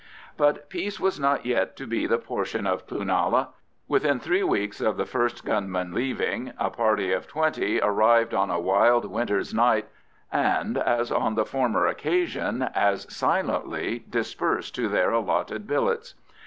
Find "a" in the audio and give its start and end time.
6.57-6.71, 8.49-8.59